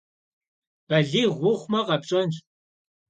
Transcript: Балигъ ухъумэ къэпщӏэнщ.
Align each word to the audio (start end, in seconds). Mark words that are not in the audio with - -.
Балигъ 0.87 1.37
ухъумэ 1.51 1.79
къэпщӏэнщ. 1.87 2.35